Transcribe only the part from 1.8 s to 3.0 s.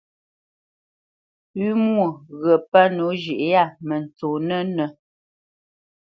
wo ŋgyə̌ pə́